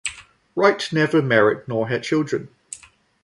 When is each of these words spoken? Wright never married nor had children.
Wright 0.55 0.91
never 0.91 1.21
married 1.21 1.67
nor 1.67 1.87
had 1.87 2.01
children. 2.01 2.49